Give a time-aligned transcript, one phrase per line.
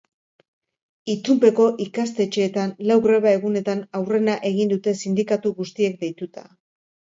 [1.13, 6.49] Itunpeko ikastetxeetan lau greba egunetan aurrena egin dute sindikatu guztiek deituta.